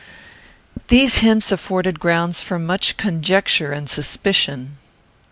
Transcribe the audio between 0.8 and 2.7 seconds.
These hints afforded grounds for